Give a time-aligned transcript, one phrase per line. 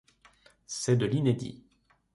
[0.65, 1.63] C’est de l’inédit.